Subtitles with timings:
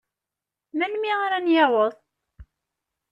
[0.77, 1.93] Melmi ara n-yaweḍ?